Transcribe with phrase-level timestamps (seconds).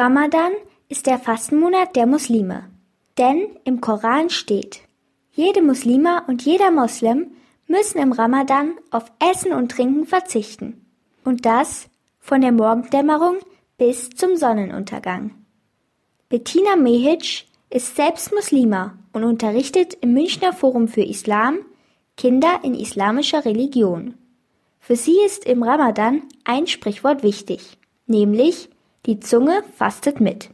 [0.00, 0.52] Ramadan
[0.88, 2.70] ist der Fastenmonat der Muslime.
[3.18, 4.80] Denn im Koran steht,
[5.30, 7.32] jede Muslima und jeder Moslem
[7.66, 10.86] müssen im Ramadan auf Essen und Trinken verzichten.
[11.22, 13.40] Und das von der Morgendämmerung
[13.76, 15.34] bis zum Sonnenuntergang.
[16.30, 21.58] Bettina Mehic ist selbst Muslima und unterrichtet im Münchner Forum für Islam
[22.16, 24.14] Kinder in islamischer Religion.
[24.78, 27.76] Für sie ist im Ramadan ein Sprichwort wichtig,
[28.06, 28.70] nämlich
[29.06, 30.50] die Zunge fastet mit.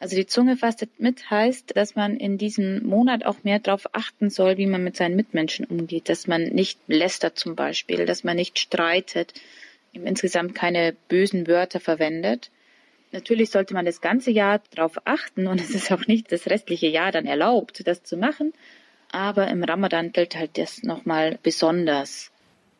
[0.00, 4.30] Also die Zunge fastet mit heißt, dass man in diesem Monat auch mehr darauf achten
[4.30, 8.34] soll, wie man mit seinen Mitmenschen umgeht, dass man nicht lästert zum Beispiel, dass man
[8.34, 9.32] nicht streitet,
[9.92, 12.50] insgesamt keine bösen Wörter verwendet.
[13.12, 16.88] Natürlich sollte man das ganze Jahr darauf achten und es ist auch nicht das restliche
[16.88, 18.52] Jahr dann erlaubt, das zu machen.
[19.12, 22.32] Aber im Ramadan gilt halt das nochmal besonders.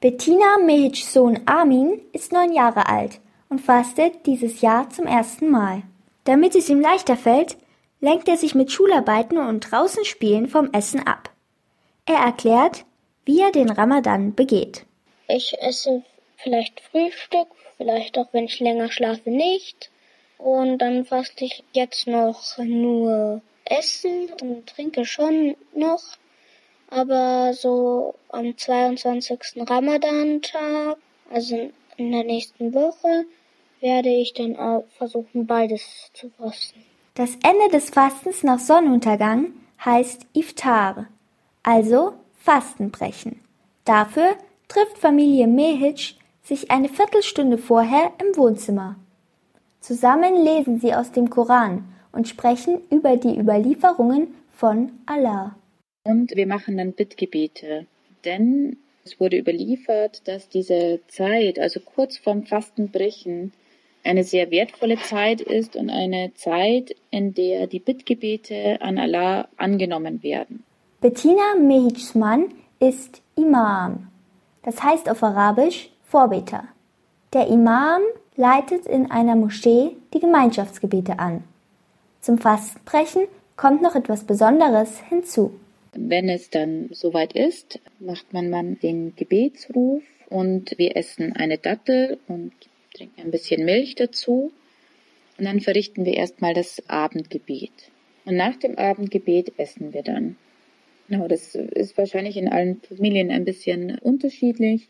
[0.00, 5.82] Bettina Mehics Sohn Armin ist neun Jahre alt und fastet dieses Jahr zum ersten Mal.
[6.24, 7.58] Damit es ihm leichter fällt,
[8.00, 11.30] lenkt er sich mit Schularbeiten und draußen Spielen vom Essen ab.
[12.06, 12.84] Er erklärt,
[13.24, 14.86] wie er den Ramadan begeht.
[15.28, 16.02] Ich esse
[16.36, 19.90] vielleicht Frühstück, vielleicht auch wenn ich länger schlafe nicht.
[20.38, 26.02] Und dann faste ich jetzt noch nur Essen und trinke schon noch.
[26.88, 29.68] Aber so am 22.
[29.68, 30.96] Ramadan-Tag,
[31.30, 33.26] also in der nächsten Woche,
[33.80, 36.80] werde ich dann auch versuchen, beides zu fasten.
[37.14, 39.52] Das Ende des Fastens nach Sonnenuntergang
[39.84, 41.08] heißt Iftar,
[41.62, 43.40] also Fastenbrechen.
[43.84, 44.36] Dafür
[44.68, 48.96] trifft Familie Mehic sich eine Viertelstunde vorher im Wohnzimmer.
[49.80, 55.56] Zusammen lesen sie aus dem Koran und sprechen über die Überlieferungen von Allah.
[56.04, 57.86] Und wir machen dann Bittgebete,
[58.24, 63.52] denn es wurde überliefert, dass diese Zeit, also kurz vorm Fastenbrechen,
[64.04, 70.22] eine sehr wertvolle Zeit ist und eine Zeit, in der die Bittgebete an Allah angenommen
[70.22, 70.64] werden.
[71.00, 74.08] Bettina Mehicman ist Imam.
[74.62, 76.64] Das heißt auf Arabisch Vorbeter.
[77.32, 78.02] Der Imam
[78.36, 81.44] leitet in einer Moschee die Gemeinschaftsgebete an.
[82.20, 83.22] Zum Fastenbrechen
[83.56, 85.52] kommt noch etwas Besonderes hinzu.
[85.92, 92.18] Wenn es dann soweit ist, macht man, man den Gebetsruf und wir essen eine Dattel
[92.28, 92.52] und
[93.00, 94.52] trinken ein bisschen Milch dazu
[95.38, 97.72] und dann verrichten wir erstmal das Abendgebet.
[98.26, 100.36] Und nach dem Abendgebet essen wir dann.
[101.08, 104.88] Genau, das ist wahrscheinlich in allen Familien ein bisschen unterschiedlich.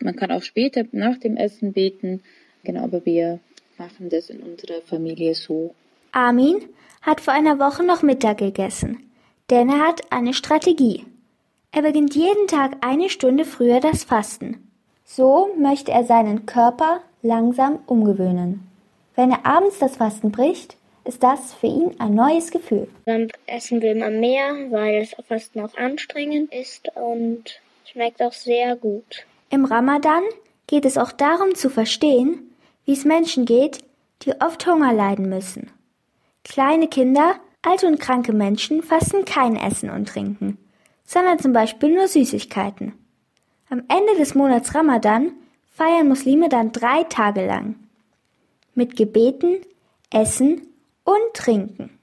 [0.00, 2.22] Man kann auch später nach dem Essen beten.
[2.62, 3.40] Genau, aber wir
[3.78, 5.74] machen das in unserer Familie so.
[6.12, 6.56] Armin
[7.00, 9.10] hat vor einer Woche noch Mittag gegessen,
[9.48, 11.04] denn er hat eine Strategie.
[11.72, 14.70] Er beginnt jeden Tag eine Stunde früher das Fasten.
[15.04, 18.66] So möchte er seinen Körper langsam umgewöhnen.
[19.14, 22.88] Wenn er abends das Fasten bricht, ist das für ihn ein neues Gefühl.
[23.04, 28.76] Dann essen wir immer mehr, weil das Fasten auch anstrengend ist und schmeckt auch sehr
[28.76, 29.26] gut.
[29.50, 30.22] Im Ramadan
[30.66, 32.50] geht es auch darum zu verstehen,
[32.84, 33.78] wie es Menschen geht,
[34.22, 35.70] die oft Hunger leiden müssen.
[36.44, 40.58] Kleine Kinder, alte und kranke Menschen fasten kein Essen und Trinken,
[41.04, 42.92] sondern zum Beispiel nur Süßigkeiten.
[43.68, 45.32] Am Ende des Monats Ramadan
[45.76, 47.76] feiern Muslime dann drei Tage lang.
[48.74, 49.58] Mit Gebeten,
[50.10, 50.62] Essen
[51.04, 51.95] und Trinken.